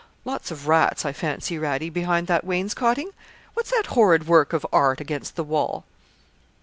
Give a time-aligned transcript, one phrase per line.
[0.25, 3.11] Lots of rats, I fancy, Radie, behind that wainscoting?
[3.53, 5.85] What's that horrid work of art against the wall?'